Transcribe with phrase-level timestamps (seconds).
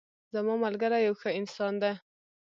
[0.33, 1.91] زما ملګری یو ښه انسان ده